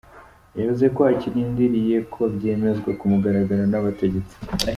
Yavuze 0.57 0.85
ko 0.95 1.01
akirindiriye 1.11 1.97
ko 2.13 2.21
byemezwa 2.35 2.89
ku 2.99 3.03
mugaragaro 3.11 3.63
n'abategetsi. 3.71 4.35